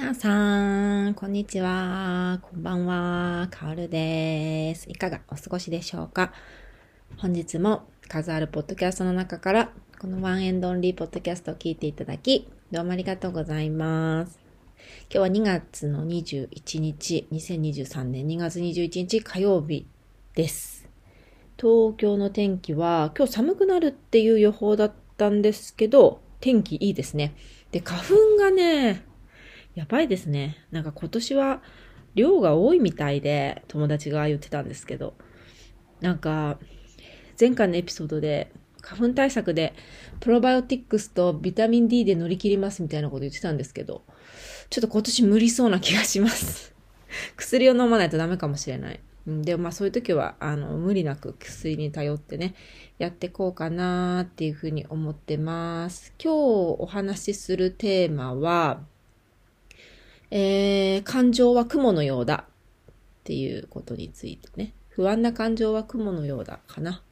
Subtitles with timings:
[0.00, 2.38] 皆さん、こんにちは。
[2.40, 3.48] こんばんは。
[3.50, 4.88] かおるです。
[4.88, 6.32] いかがお過ごしでしょうか？
[7.16, 14.38] 本日も数あるポッドキャストの中から、このワンエンドオンリーポッドキャストを聞いていただき、どうもありがとうございます。
[15.12, 19.84] 今日は2月の21日、2023年2月21日火曜日
[20.36, 20.88] です。
[21.60, 27.34] 東京の天気は今日寒くなるっていう予報だったんですけど、天気いいですね。
[27.72, 29.07] で、花粉がね、
[29.78, 30.56] やばいですね。
[30.72, 31.62] なんか今年は
[32.16, 35.14] 量が多いみたいで、友達が言ってたんですけど、
[36.00, 36.58] なんか、
[37.38, 38.50] 前回のエピソードで、
[38.80, 39.74] 花粉対策で、
[40.18, 44.02] プロバイオティックスとビタミン D で乗り切りますみたいなこと言ってたんですけど、
[44.68, 46.74] ちょっと今年無理そうな気がします。
[47.38, 48.98] 薬を飲まないとダメかもしれない。
[49.28, 52.56] でまあそういう時は、あの、無理なく薬に頼ってね、
[52.98, 56.12] やってこうかなっていうふうに思ってます。
[56.20, 56.36] 今日
[56.80, 58.80] お話しするテーマは、
[60.30, 62.94] えー、感情は雲のようだっ
[63.24, 67.02] ていうことについてね、不安な感情は雲のようだかな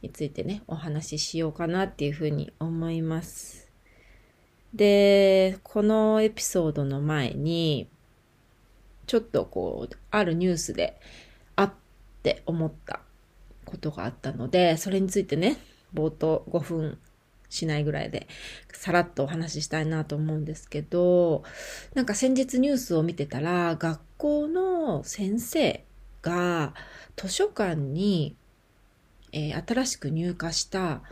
[0.00, 3.70] についてね、お話ししようかなっていうふうに思います。
[4.74, 7.88] で、このエピソードの前に、
[9.06, 10.98] ちょっとこう、あるニュースで、
[11.56, 11.72] あっ
[12.22, 13.00] て思った
[13.66, 15.58] ことがあったので、それについてね、
[15.94, 16.98] 冒頭5分
[17.52, 18.26] しないぐらいで、
[18.72, 21.44] さらっとお話ししたいなと思うんですけど、
[21.94, 25.84] なんか先日ニュースを見てたら、学校の先生
[26.22, 26.74] が
[27.16, 28.36] 図書館に、
[29.32, 31.02] えー、新しく入荷した、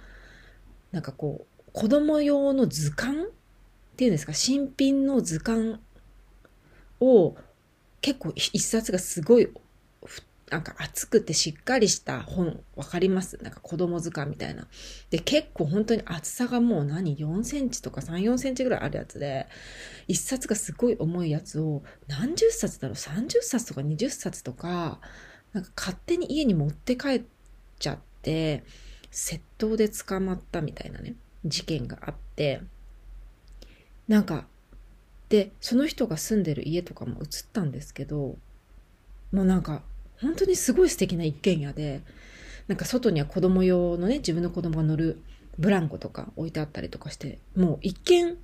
[0.93, 3.27] なんかこう、子供用の図鑑っ
[3.97, 5.79] ていうんですか、新品の図鑑
[7.01, 7.37] を
[8.01, 9.51] 結構一冊がすごい
[10.51, 13.39] なんか厚くてしっかりした本、わかります？
[13.43, 14.67] なんか子供図鑑みたいな。
[15.11, 19.47] で、結構本当に厚さがもう何 ?4 センチとか3、4センチぐらいあるやつで、
[20.09, 25.01] 一冊がすごい重いやつを何十冊だろう ?30 冊とか20冊とか、
[25.53, 27.23] なんか勝手に家に持って帰っ
[27.79, 28.65] ちゃって、
[29.13, 31.15] 窃盗で捕まったみたいなね、
[31.45, 32.61] 事件があって、
[34.09, 34.49] なんか、
[35.29, 38.37] で、その人が住んでる家とかも映ったんですけど、
[39.31, 39.85] もうなんか、
[40.23, 42.03] 本当にすごい素敵な一軒家で、
[42.69, 45.21] なんか外には子供用のね、自分の子供が乗る
[45.59, 48.37] ブランコとか置いてあったりとかして、もう一見、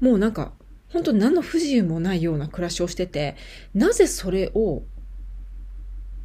[0.00, 0.52] もうなんか、
[0.92, 3.36] 本当何の不自由もないような暮らしをしてて、
[3.74, 4.82] なぜそれを、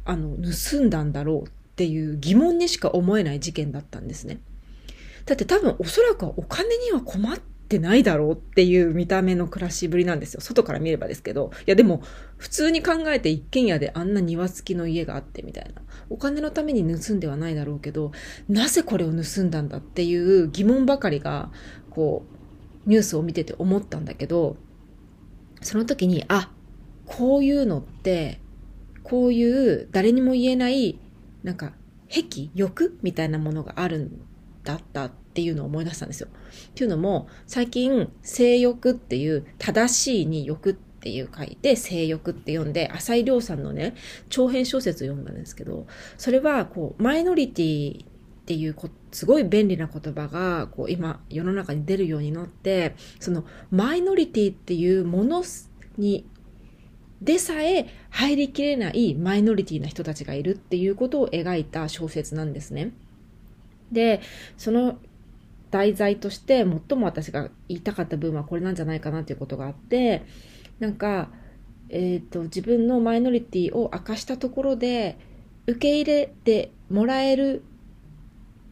[0.04, 4.38] あの、盗んだんだろうっていう疑問にしか思えない事件だったんですね。
[5.26, 7.38] だって多分おそらくお金には困っ
[7.70, 10.40] ってないだろうっていう見た目の暮らしぶりなんですよ。
[10.40, 11.52] 外から見ればですけど。
[11.60, 12.02] いやでも、
[12.36, 15.80] 普通に考えて一軒家であんな庭付きの家があってみたいな。
[16.08, 18.10] お金のために盗んではないだろうけど、
[18.48, 21.52] なぜこれを盗んだんだっていう疑問ばかりが、
[21.90, 22.24] こ
[22.86, 24.56] う、ニュースを見てて思ったんだけど、
[25.62, 26.50] その時に、あ、
[27.06, 28.40] こういうのって、
[29.04, 30.98] こういう誰にも言えない、
[31.44, 31.72] なんか、
[32.08, 34.10] 癖欲みたいなものがあるん
[34.64, 36.28] だったっていうのを思い出したんですよ。
[36.28, 43.94] っていうのも、最近、性欲っていう、正しいに欲っていう書いて、性欲って読んで、浅井亮さんのね、
[44.28, 45.86] 長編小説を読んだんですけど、
[46.18, 48.06] それは、こう、マイノリティっ
[48.44, 48.76] ていう
[49.12, 55.44] すごい便利な言葉が、こう、今、世の中に出るようになって、その、マイノリティっていうもの
[55.96, 56.26] に
[57.22, 62.92] でさえ入りきれないマイノリティな人たちがいるっていうことを描いた小説なんですね。
[63.92, 64.20] で、
[64.56, 64.98] その
[65.70, 70.24] 題材として最も私が言いたかった部分はこれなんじゃないかなっていうことがあって、
[70.78, 71.30] なんか、
[71.88, 75.18] えっ、ー、と、自分のマイノリティを明かしたところで、
[75.66, 77.62] 受け入れてもらえる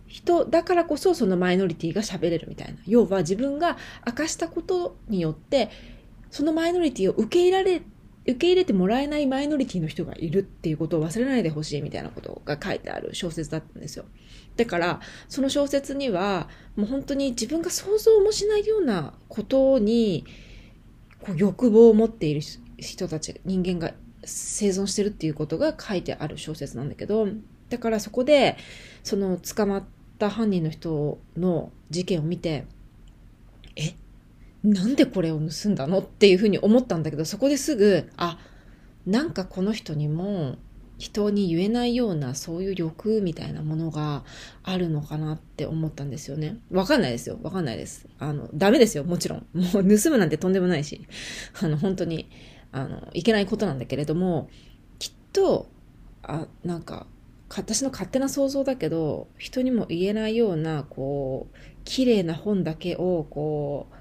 [0.06, 2.78] 人だからこそそのマイノリティが喋れるみたいな。
[2.86, 3.76] 要は自分が
[4.06, 5.70] 明かしたことによって、
[6.30, 7.82] そのマイノリティを受け入れられ
[8.28, 14.04] 受け入れてもらえないマイノリティの人がいるっていうことを忘れないでほしいみたいなことが書いてある小説だったんですよ。
[14.56, 15.00] だから、
[15.30, 20.26] その小説には、もう本当に自分が想像もしないようなことに、
[21.20, 22.42] こう欲望を持っている
[22.76, 23.94] 人たち、人間が
[24.24, 27.28] 生存してるっていうことが書いてある小説なんだけど、
[27.70, 28.58] だからそこで、
[29.04, 29.84] その捕まっ
[30.18, 32.66] た犯人の人の事件を見て、
[33.74, 33.94] え？
[34.68, 38.38] なんでこれを盗んだのっていうふうに思ったんだけど、そこですぐ、あ、
[39.06, 40.56] なんかこの人にも
[40.98, 44.24] 人に言えないようなそういう欲みたいなものが
[44.64, 46.58] あるのかなって思ったんですよね。
[46.70, 47.38] わかんないですよ。
[47.42, 48.06] わかんないです。
[48.18, 49.04] あの、ダメですよ。
[49.04, 49.46] もちろん。
[49.54, 51.06] もう盗むなんてとんでもないし、
[51.62, 52.28] あの、本当に、
[52.72, 54.50] あの、いけないことなんだけれども、
[54.98, 55.68] きっと、
[56.22, 57.06] あ、なんか、
[57.56, 63.94] 私の勝手な想像だけど、人にも言えないような、こう、綺麗な本だけを、こう、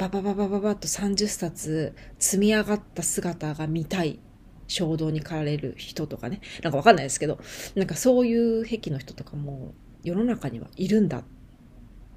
[0.00, 4.18] ババババババッと30冊積み上がった姿が見たい
[4.66, 6.40] 衝動に駆られる人とかね。
[6.62, 7.38] なんかわかんないですけど、
[7.74, 11.22] なんかそういう癖の人とかも世の中にはいるんだ。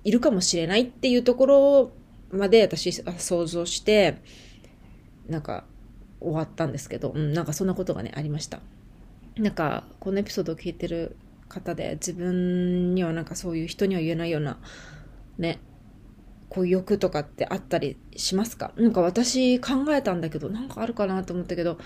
[0.06, 1.92] いるかもしれないっていうところ
[2.32, 4.22] まで私は想像して、
[5.28, 5.66] なんか
[6.22, 8.62] 終わったんですけど、うん、なんかそんなことがね、ありました。
[9.36, 11.18] なんか、このエピソードを聞いてる
[11.50, 14.58] 方で、自分にはなんかそういう人には言えないような、
[15.38, 15.60] ね、
[16.54, 18.74] こう欲とかってあったりしますか？
[18.78, 21.78] なんか私考えたんだけど、なんかあるかなと思ったけど、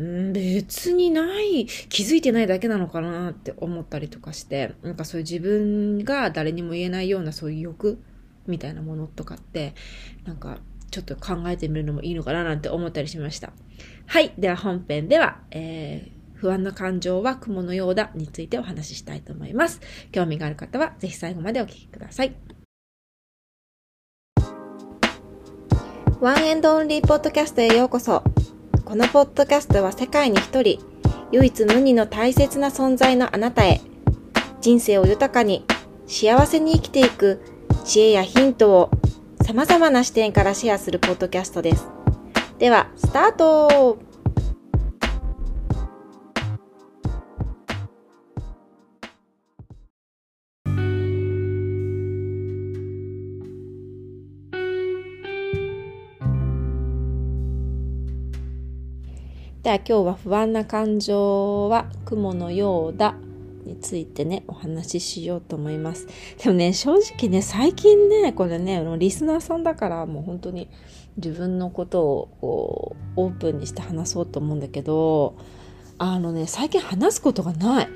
[0.00, 7.98] ん別にない、気づいてないだけなのかなって思ったりとかして、なんかそういう自分が誰にも言えないようなそういう欲
[8.46, 9.74] みたいなものとかって、
[10.24, 10.58] なんか
[10.90, 13.52] ちょっと考えてみるのもいいのかななんて思ったりしました。
[14.06, 14.32] はい。
[14.36, 19.80] では本編では、えー不安な感情は雲のようだについてお話ししたいと思います。
[20.10, 22.34] 興味がある方はぜひ最後までお聞きください。
[26.22, 28.22] ワンエンドオンリーポッドキャストへようこそ。
[28.84, 30.78] このポッドキャストは世界に一人、
[31.32, 33.80] 唯一無二の大切な存在のあなたへ、
[34.60, 35.66] 人生を豊かに、
[36.06, 37.42] 幸せに生きていく
[37.84, 38.90] 知恵やヒントを
[39.44, 41.88] 様々な視点からシェアするポッドキャストです。
[42.60, 43.98] では、スタート
[59.62, 63.14] では今日は不安な感情は雲のようだ
[63.64, 66.08] についてね、お話ししようと思います。
[66.42, 70.68] でもね、正直ね、最近ね、これね、リスナーさんだからもう本当に
[71.16, 75.36] 自分のことをこうオープンにして話そうと思うんだけど、
[75.96, 77.88] あのね、最近話すことがない。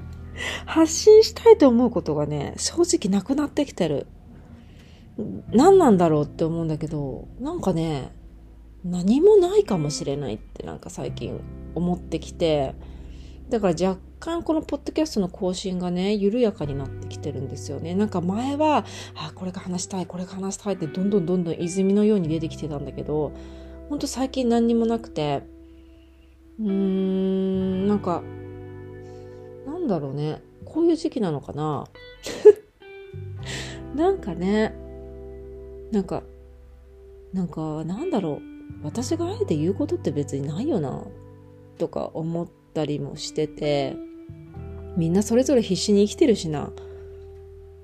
[0.64, 4.06] 発信したいと思うことがね、正直なくなってきてる。
[5.52, 8.15] 何なんだろうって思うんだけど、なんかね、
[8.90, 11.40] 何もないかもしれないってなんか最近
[11.74, 12.74] 思ってきて
[13.48, 17.94] だから若干このポッドキャストの更新がね緩やかになってきてるんですよね。
[17.94, 18.84] なんか前は
[19.14, 23.32] あこれが話したいこれが話したいってどんどんどんどん泉のように出てきてたんだけど
[23.88, 25.42] ほんと最近何にもなくて
[26.58, 28.22] うーんなんか
[29.66, 30.42] なんだろうね。
[30.64, 31.86] こういう時期なのかな。
[33.94, 34.74] なんかね
[35.92, 36.22] なんか
[37.32, 38.55] なんかなんだろう。
[38.82, 41.04] 私があえて言うことって別にないよな
[41.78, 43.96] とか思ったりもしてて
[44.96, 46.72] みんなそれぞれ必死に生きてるしなっ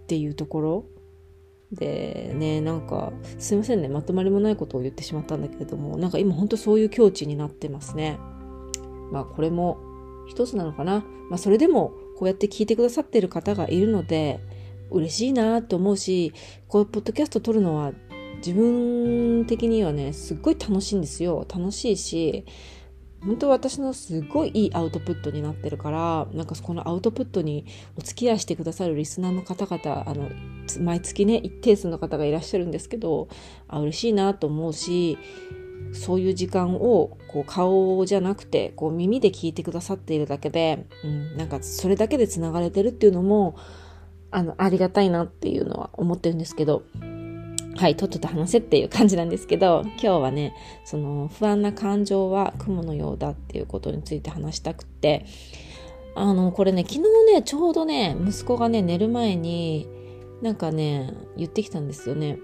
[0.06, 0.84] ていうところ
[1.72, 8.18] でねなんかすいませんねまとまりもないことを言ってしまったんだけれどもなんか今ほんとそういう境地になってますね。
[9.10, 9.78] まあこれも
[10.28, 11.04] 一つなのかな。
[11.30, 14.40] まあそれでもこうやって聞いてくださってる方がいるので
[14.90, 16.32] 嬉しいなと思うし
[16.68, 17.92] こういうポッドキャスト撮るのは
[18.44, 21.46] 自分的にはねすっごい楽しいんですよ。
[21.48, 22.44] 楽しいし
[23.24, 27.66] 本当私のすごいいいアウトプットになってるからなんかこのアウトプットに
[27.96, 30.28] お付き合いしてくださるリスナーの方々あの
[30.80, 33.28] 毎月ね一定数の方がいらっしゃるんですけど
[33.68, 35.18] あ嬉しいなと思うし
[35.92, 43.56] そういう時間をこう顔じゃなくてこう耳で聞いてくださっているだけで、うん、なんかそれだけでつながれてるっていうのも
[44.32, 46.82] あのありがたいなっていうのは思ってるんですけど。
[47.76, 50.54] はい、とっとと話せっていう感じなんですけど、今日はね、
[50.84, 55.24] その不安な感情は雲のようだっていうことについて話したくって、
[56.14, 57.00] あの、これね、昨日
[57.32, 59.88] ね、ちょうどね、息子がね、寝る前に、
[60.42, 62.38] なんかね、言ってきたんですよね。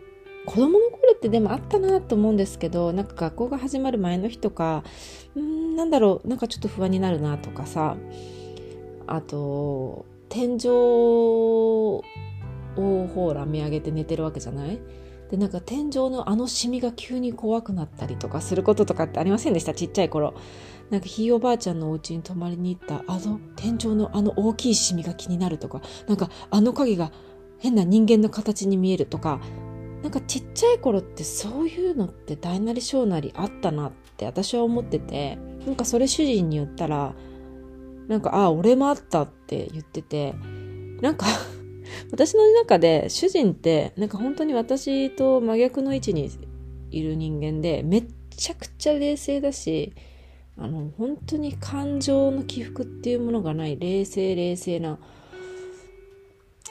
[0.47, 4.83] 子供の頃ってでもあったなと思うんですけど、なんか学校が始まる前の日とか、
[5.37, 7.97] うん、なんだろう、なんかちょっと不安になるなとかさ、
[9.07, 12.03] あと、天井を
[12.77, 14.79] ほら見上げて寝てるわけじゃない？
[15.31, 19.75] でなんか天井のあのシミが急に怖くなったりとかすることとかってありませんでした？
[19.75, 20.35] ちっちゃい頃。
[20.91, 25.83] なんかひいおばあちゃんのお家に泊まりに行ったあの天井のあの大きいシミが気になるとか。
[26.07, 27.13] なんかあの影が
[27.59, 29.41] 変な人間の形に見えるとか。
[30.03, 35.37] なんかちっちゃい頃ってそういうのって大なり小なりあったなって私は思ってて。
[35.67, 37.15] なんかそれ主人に言ったら
[38.07, 40.35] なんかああ俺もあったって言ってて。
[41.03, 41.27] なんか
[42.11, 46.31] 私の中で主人ってなんか本当に私と真逆の位置に
[46.91, 49.93] いる人間でめっちゃくちゃ冷静だし
[50.57, 54.99] あの本当に感情の起伏っていうものがない冷静冷静な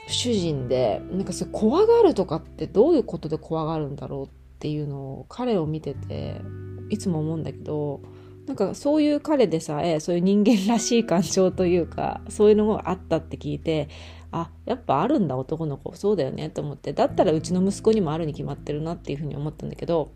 [0.07, 6.41] 主人でなんかそれ怖がるとかってどういうことで怖がるんだろうっていうのを彼を見てて
[6.89, 8.01] いつも思うんだけど
[8.47, 13.89] なんかそういう彼でさえそういう人間らしい感情というかそういうのもあったって聞いて
[14.31, 15.95] あやっぱあるんだ男の子。
[15.95, 16.93] そうだよねと思って。
[16.93, 20.11] だったらうちの息子にもあるに決まってるなっていうふうに思ったんだけど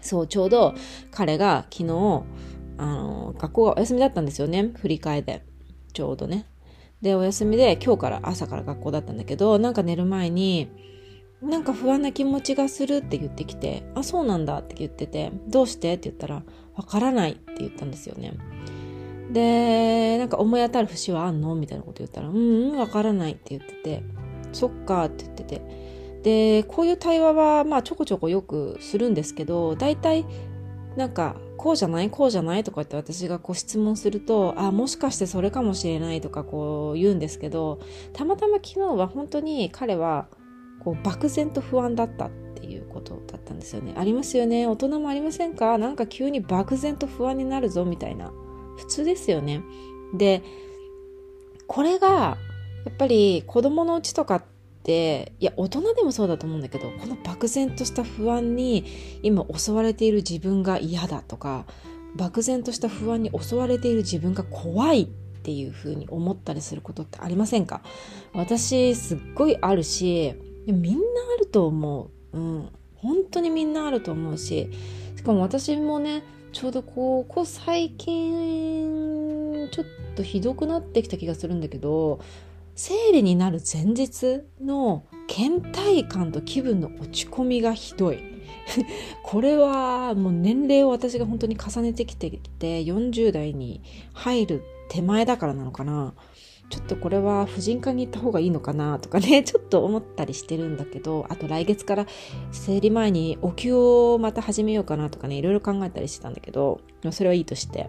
[0.00, 0.74] そうちょうど
[1.10, 2.24] 彼が昨日
[2.78, 4.72] あの学校がお休みだったんですよね。
[4.76, 5.44] 振り替えで。
[5.92, 6.46] ちょうどね。
[7.02, 10.70] でお休みで今日から朝から学校だったんだけどなんか寝る前に
[11.44, 16.42] なんか不安な気持ちがするって言ってきて、あ、そうなんだって言ってて、どうしてって言ったら、
[16.74, 18.32] わからないって言ったんですよね。
[19.34, 21.54] で、なんか思い当たる節はあんの？
[21.54, 24.02] みたいなこと言ったら、うん、うん、わからないって言ってて、
[24.52, 25.60] そっかって言ってて。
[26.22, 30.24] で、こういう対話は、まあちょこちょこよくするんですけど、大体、
[30.96, 32.10] なんか、こうじゃない？
[32.10, 32.64] こうじゃない？
[32.64, 37.80] とかって私がこう質問すると、あ、もしかしてそれかもしれないとかこう言うんですけど、
[38.12, 40.28] たまたま昨日は本当に彼は、
[40.78, 43.94] こう漠然と不安だったっていうことだったんですよね。
[43.96, 44.66] ありますよね？
[44.66, 45.76] 大人もありませんか？
[45.78, 48.32] なんか急に漠然と不安になるぞみたいな。
[48.76, 49.62] 普通ですよね。
[50.14, 50.42] で、
[51.66, 52.36] これがや
[52.90, 54.44] っぱり子供のうちとかっ
[54.82, 58.84] ていや大人でもそうだと思うんだけどこの漠然とした不安に
[59.22, 61.64] 今襲われている自分が嫌だとか
[62.16, 67.80] 漠然とした不安に襲われている自分が怖いっていうふうに思ったりすることってありませんか？
[68.34, 70.34] 私すっごいあるし
[70.66, 70.98] みんな
[71.36, 72.38] あると思う。
[72.38, 72.68] うん。
[72.96, 74.70] 本当にみんなあると思うし、
[75.16, 76.22] しかも私もね、
[76.54, 82.20] ちょうどここ最近、ちょっとひどくなってきた気がするんだけど、
[82.76, 88.20] 生理になる前日の倦怠感と気分の落ち込みがひどい。
[89.24, 93.82] これはもう年齢を私が本当に重ねてきてきて40代に
[94.12, 96.14] 入る手前だからなのかな。
[96.70, 102.06] ちょっとこれは婦人科に行った方がいいのかなとかね、 ちょっと思ったりしてるんだけど、あと来月から
[102.50, 106.80] 生理前にお灸をまた始めようかなとかね、いろいろ考えたりしてたんだけど、
[107.10, 107.88] それはいいとして、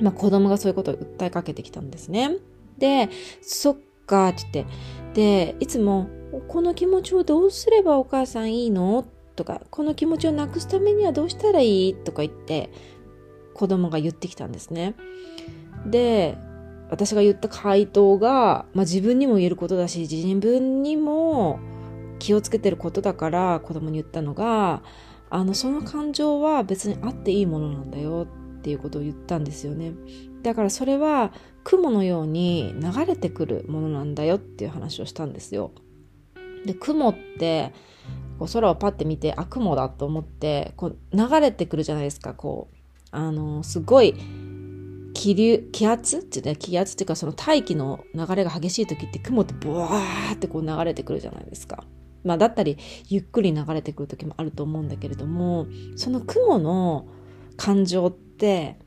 [0.00, 2.36] まあ子供がそういうことを訴えかけてきたんですね。
[2.78, 3.10] で、
[3.42, 3.76] そっ
[4.06, 4.72] かって言って、
[5.14, 6.08] で、いつも、
[6.48, 9.04] この気持ちをどうすればお母さんいいの？
[9.36, 11.94] とか、この気持ちをなくすためにはどうしたらいい？
[11.94, 12.70] とか言って、
[13.54, 14.94] 子供が言ってきたんですね。
[15.86, 16.36] で、
[16.94, 21.58] 私が言った回答が、まあ、自分にも言えることだし自分にも
[22.18, 24.82] 気をつけてることだから子供に言ったのが
[25.30, 29.92] あのその感情は別にあっていいものなんだよっていうことを言ったんですよね。
[30.42, 31.32] だからそれは
[31.64, 35.72] 雲のように流れてくるものなんだよっていう話をしたんですよ。
[36.64, 37.72] で雲って
[38.38, 42.76] こう空をパッて見てあ雲だと思ってこう流れてくるじゃないですかこう。
[43.10, 44.16] あのすごい
[45.14, 46.18] 気流、気圧？
[46.18, 51.84] ってね、気圧っていうかその大気の流れが激しい時って雲ってブワーってこう流れてくるじゃないですか。
[52.24, 52.76] まあだったり
[53.08, 55.66] ゆっくり流れてくる時もあると思うんだけれども、
[55.96, 57.06] その雲の
[57.56, 58.78] 感情って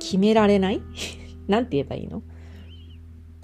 [0.00, 0.82] 決められない？
[1.46, 2.22] なんて言えばいいの？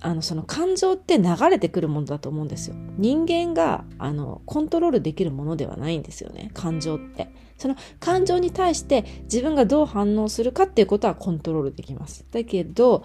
[0.00, 2.76] あの、その感情って流れてくるものだと思うんですよ。
[2.98, 6.50] 人間が、あの、コントロールできるものではないんですよね。
[6.54, 7.30] 感情って。
[7.56, 12.24] その感情に対して自分がどう反応するかっていうことはコントロールできます。
[12.30, 13.02] だけど、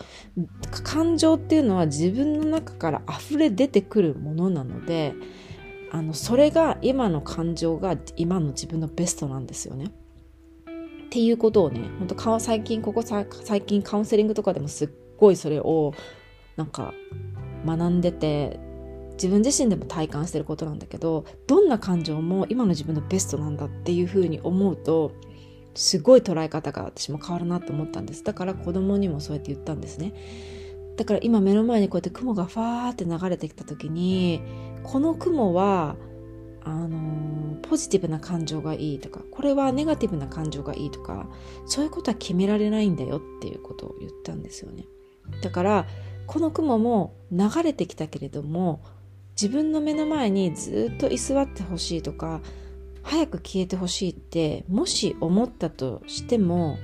[0.84, 5.16] 感情っていうのは自分の中から溢れ出てくるものなので、
[5.92, 9.86] あの、それが今の感情が今の自分のベストなんですよね。
[9.86, 15.94] っていうことをね、本当最近、ここ最近カウンセリングとかでもすっごいそれを
[16.55, 16.93] なんか
[17.65, 18.60] 学んでて
[19.13, 25.12] 自分自身でも体感してることなんだけどどんな感情も今の自分のベストなんだっていうふうに思うと
[25.75, 28.24] すごい捉え方が私も変わるなと思ったんです。
[28.24, 30.13] だから子供にもそうやって言ったんですね。
[30.98, 34.41] だから今目の前にこうやって雲がファーって流れてきた時に
[34.83, 35.95] この雲は
[36.65, 41.27] あの、ポジティブな感情がいいとかこれはネガティブな感情がいいとか
[41.65, 44.86] そういうことは決められないんだよっていうことを言ったんですよね。
[45.41, 45.88] だから
[46.27, 48.82] この雲も流れてきたけれども
[49.39, 52.42] 自分の目の前にずっと居座ってほしいとか
[53.01, 56.77] 早く消えてほしいってもし思ったとしても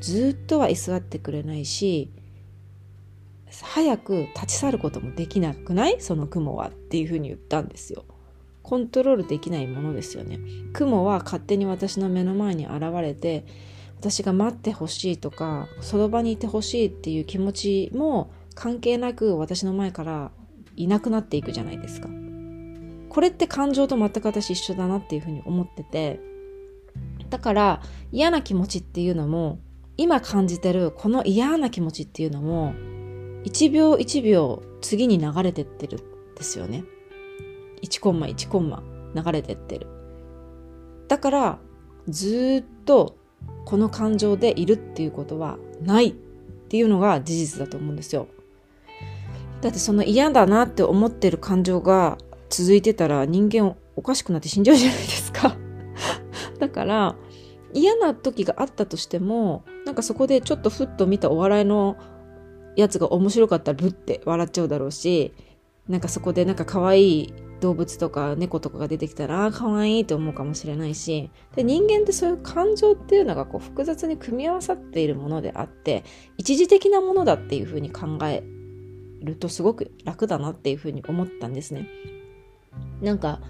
[0.00, 2.10] ずっとは居座ってくれないし
[3.62, 6.00] 早く立ち去ることもできなくない？
[6.00, 8.04] その雲はっていうふうに言ったんですよ。
[8.62, 10.38] コントロールできないものですよね。
[10.72, 13.44] 雲は勝手に私の目の前に現れて
[14.00, 20.32] 私が待ってほしいとかその場にいてほしいっていう気持ちも関係なく私の前から
[20.76, 22.08] いなくなっていくじゃないですか。
[23.08, 26.20] これって感情と全く私一緒だなっていうふうに思ってて、
[27.30, 29.58] だから嫌な気持ちっていうのも、
[29.96, 32.74] 今感じてるこの嫌な気持ちっていうのも、
[33.44, 35.98] 1秒1秒次に流れてってる
[36.32, 36.84] んですよね。
[37.82, 38.82] 1コンマ1コンマ
[39.14, 39.86] 流れてってる。
[41.08, 41.58] だから、
[42.08, 43.16] ずっと
[43.64, 48.28] この感情でいるっていうことはないっていうのが事実だと思うんですよ。
[49.62, 52.18] だってその嫌だなって思ってる感情が
[52.50, 55.56] 続いてたら人間おかしくなって死んじゃうじゃないですか。
[56.58, 57.16] だから
[57.72, 61.96] 嫌な時があったとしてもなんかそこでちょっとふっと見たお笑いの
[62.76, 65.32] やつが面白かったらブッて笑っちゃうだろうし
[65.88, 76.04] なんかそこでなんか可愛い動物とか猫とかが出てきたらああ可愛いって思うかもしれないしで人間ってそういう感情っていうのがこう複雑に組み合わさっているものであって
[76.36, 78.42] 一時的なものだっていうふうに考え
[79.22, 81.88] るとすごく楽だなっていうふうに思ったんですね。
[83.00, 83.40] なんか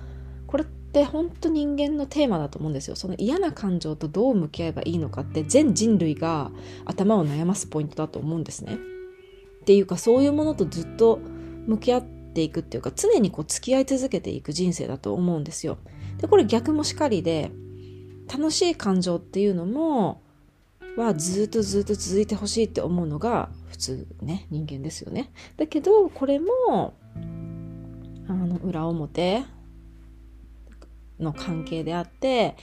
[0.46, 2.96] これって本当人間のテーマだと思うんですよ。
[2.96, 6.50] その嫌な感情とどう向き合えばいいのかって全人類が
[6.84, 8.74] 頭を悩ますポイントだと思うんですね。
[8.74, 11.20] っていうかそういうものとずっと
[11.66, 15.78] 向き合っていくっていうか常にこう付き合い続けていく人生だと思うんですよ。
[16.18, 17.50] でこれ逆もしかりで
[18.32, 20.22] 楽しい感情っていうのも
[20.96, 25.32] はずっとずっと続いてほしいって思うのが普通ね人間ですよね。
[25.56, 26.94] だけどこれも
[28.28, 29.44] あの裏表
[31.18, 32.56] の関係であって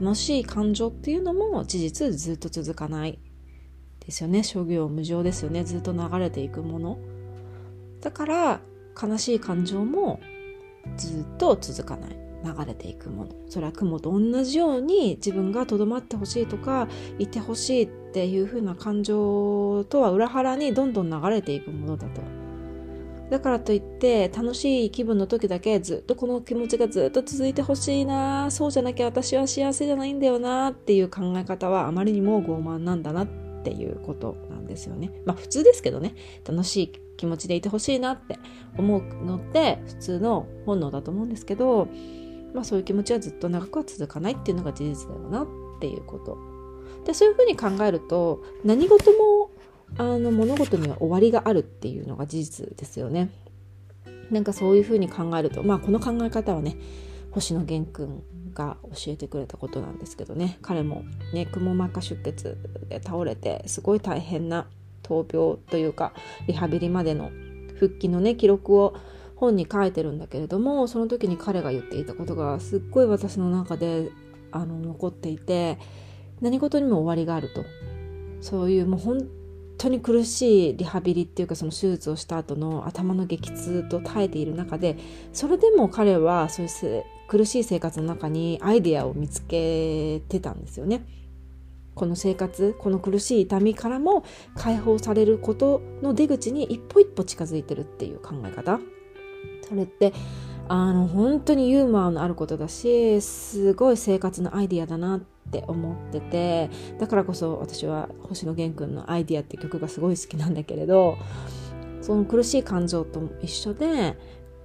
[0.00, 3.18] 楽しい感情っていうのも事実ずっと続かない
[4.00, 4.42] ですよね。
[4.42, 5.64] 諸行無常ですよね。
[5.64, 6.98] ずっと流れていくもの。
[8.00, 8.60] だから
[9.00, 10.20] 悲しい感情も
[10.96, 12.25] ずっと続かない。
[12.46, 13.30] 流れていくもの。
[13.48, 16.88] それは雲と同じように自分がとどまってほしいとか
[17.18, 22.20] いてほしいっていう風な感情とは裏腹にどんどん流れていくものだと。
[23.30, 33.28] だからといって楽しい気分の時だけずっとこの気持ちがずっと続いてほしいなそうじゃなきゃ私は幸せじゃないんだよなっていう考え方はあまりにも傲慢なんだなっ
[33.64, 35.10] ていうことなんですよね。
[35.24, 36.14] まあ普通ですけどね
[36.46, 38.38] 楽しい気持ちでいてほしいなって
[38.78, 41.88] 思うのって普通の本能だと思うんですけど
[42.54, 45.46] まあそういう気持ちはずっと長くは続かないっていうのが事実だよなっ
[45.80, 46.38] ていうこと
[47.04, 49.50] でそういうふうに考えると何事も
[49.98, 53.30] あの物事には終わりがあるっていうのが事実ですよね。
[54.30, 56.76] なんかそういうふうに考えるとまあこの考え方はね
[57.30, 58.22] 星野源君
[58.54, 64.66] が教えてくれたことなんですけどね彼もねくも膜下出血で倒れてすごい大変な
[65.04, 66.12] 闘病というか
[66.48, 67.30] リハビリまでの
[67.78, 68.96] 復帰のね記録を
[69.36, 74.10] 本に書いてるんだけれどもその時に彼が言っていたことがすっごい私の中で
[74.50, 75.78] あの残っていて
[76.40, 77.64] 何事にも終わりがあると
[78.40, 79.28] そういうもう本
[79.78, 84.96] 当に苦しいリハビリっていうかその手術をした後の頭の激痛と耐えている中で
[85.32, 91.04] それでも彼はそういう苦しい生活の中にアイデアを見つけてたんですよね。
[91.94, 94.22] この生活この苦しい痛みからも
[94.54, 98.80] 解放されることの出口に一歩一歩近づいてるっていう考え方
[99.68, 100.12] それって
[100.68, 105.20] あの本当にユーモアのあることだしすごい生活のアイディアだなっ
[105.50, 111.18] て思っててだからこそ私は星野源君の「アイディア」って曲がすごい好きなんだけれど
[112.00, 114.16] その苦しい感情と一緒で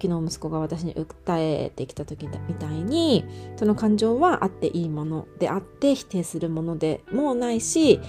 [0.02, 3.24] 昨日息子が私に訴えてきた時みたいに
[3.56, 8.00] その感情はあっていいものであって否定するものでもないし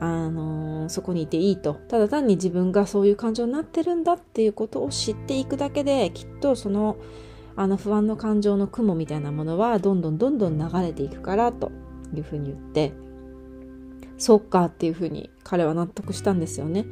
[0.00, 6.96] あのー、そこにいていいとただ単に自分がそういう感情になってるんだっていうことを知っていくだけできっとその
[7.56, 11.72] あの不安の感情の雲みたいなものはどんどんどんどん流れていくからと
[12.14, 12.92] いうふうに言って
[14.16, 16.84] そっかっていうふうに彼は納得したんですよね。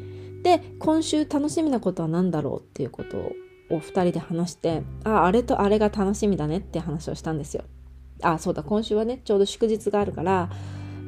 [0.43, 3.33] で今週楽しみなことは何だろうっていうことを
[3.71, 7.65] 2人で話してああれとあれが楽しみだねって話をしたんですよ。
[8.23, 10.51] あそうだ今週はねちょうど祝日があるから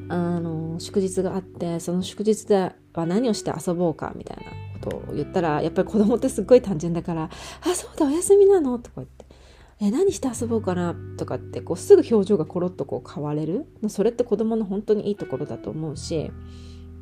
[0.09, 4.43] あの祝日があってその祝日では何をして遊ぼうかみたいな
[4.81, 7.25] ことを言ったらやっぱり子供ってすっごい単純だから
[7.61, 9.27] 「あそうだお休みなの?」とか言って
[9.81, 16.31] 「え何して遊ぼうかな?」とかってこうすぐ表情がコロッとこう変われるそれって子供の本当にいいところだと思うし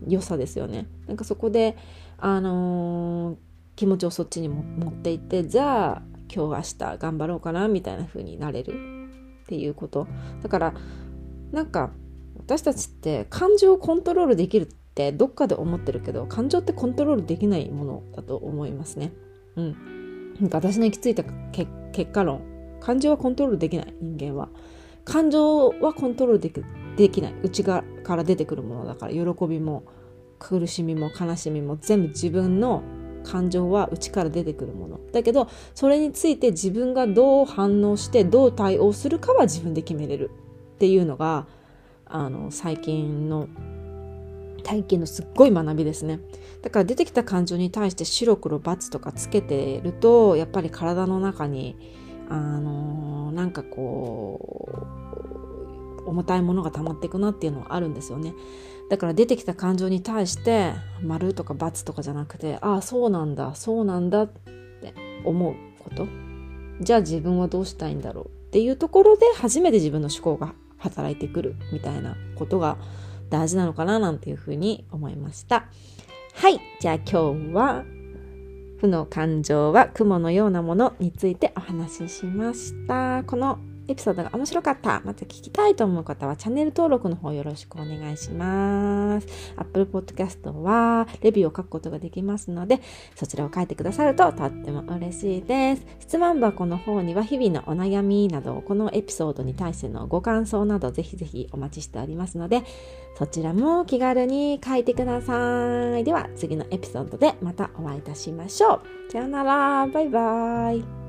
[0.08, 0.86] 良さですよね。
[1.06, 1.76] なんかそこで
[2.18, 3.36] あのー、
[3.76, 6.02] 気持ちをそっちにも持っていってじゃあ
[6.34, 7.68] 今日明日頑張ろうかな？
[7.68, 8.72] みたいな風になれる
[9.44, 10.06] っていうこと
[10.42, 10.74] だから
[11.52, 11.92] なんか
[12.38, 19.12] 私たちって感情をコントロールできるってどっかで思ってるけど感情ってコントロールできないものだと思いますね。
[19.56, 20.34] うん。
[20.40, 21.24] なんか私の行き着いた
[21.92, 22.42] 結果論
[22.80, 24.48] 感情はコントロールできない人間は
[25.04, 26.62] 感情はコントロールでき
[26.96, 29.84] できない内側から出てくるものだから喜びも
[30.38, 32.82] 苦しみも悲しみも全部自分の
[33.24, 40.30] 感情は内から出てくるものだけどそれについて自分がどう反応してどう対応するかは自分で決めれる
[40.74, 41.46] っていうのが
[42.06, 43.48] あの最近の
[44.62, 46.20] 体験のすっごい学びですね。
[46.62, 51.76] だから出てきた感情に対して白黒×とかつけてるとやっぱり体の中に
[52.28, 54.68] あのなんかこ
[56.04, 58.34] う重たいものが溜まっていくなっていうのはあるんですよね。
[58.90, 66.06] だから出てきた感情に対して丸とか×とかじゃなくてああそうなんだそうなんだって思うこと。
[66.80, 72.76] じゃあ自分はどうしたいんだろうっていうところで初めて自分の思考が働いてくるみたいなことが
[73.30, 75.66] 大事なのかななんていうふうに思いました。
[76.34, 76.60] はい。
[76.80, 77.84] じゃあ今日は
[78.78, 83.24] 負の感情は雲のようなものについてお話ししました。
[83.24, 89.26] このエピソードが面白かった、また聞きたいと思う方はチャンネル登録の方よろしくお願いします。
[89.56, 92.80] Apple Podcast はレビューを書くことができますので、
[93.14, 95.86] そちらを書いてくださるととっても嬉しいです。
[96.00, 102.62] 質問箱の方には日々のお悩みなど、このエピソードに対してのご感想などぜひぜひお待ちしておりますので、
[103.16, 106.04] そちらも気軽に書いてください。
[106.04, 109.12] では次のエピソードでまたお会いいたしましょう。
[109.12, 109.86] さよなら。
[109.86, 111.05] バイバイ。